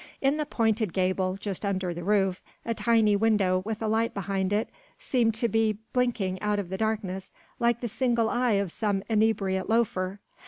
In 0.19 0.37
the 0.37 0.47
pointed 0.47 0.93
gable, 0.93 1.37
just 1.37 1.63
under 1.63 1.93
the 1.93 2.03
roof, 2.03 2.41
a 2.65 2.73
tiny 2.73 3.15
window 3.15 3.61
with 3.63 3.83
a 3.83 3.87
light 3.87 4.15
behind 4.15 4.51
it 4.51 4.67
seemed 4.97 5.35
to 5.35 5.47
be 5.47 5.77
blinking 5.93 6.41
out 6.41 6.57
of 6.57 6.69
the 6.69 6.77
darkness 6.79 7.31
like 7.59 7.81
the 7.81 7.87
single 7.87 8.27
eye 8.27 8.53
of 8.53 8.71
some 8.71 9.03
inebriate 9.11 9.69
loafer. 9.69 10.19